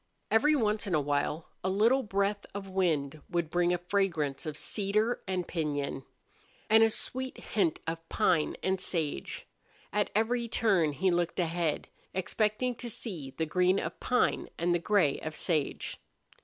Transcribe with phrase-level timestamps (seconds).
[0.31, 4.57] Every once in a while a little breath of wind would bring a fragrance of
[4.57, 6.05] cedar and piñon,
[6.71, 9.45] and a sweet hint of pine and sage.
[9.93, 14.79] At every turn he looked ahead, expecting to see the green of pine and the
[14.79, 15.99] gray of sage.